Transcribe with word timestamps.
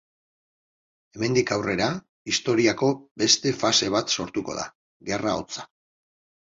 Hemendik 1.17 1.53
aurrera, 1.57 1.91
historiako 2.33 2.91
beste 3.25 3.55
fase 3.61 3.95
bat 3.99 4.19
sortuko 4.19 4.59
da: 4.63 4.69
Gerra 5.13 5.41
Hotza. 5.41 5.73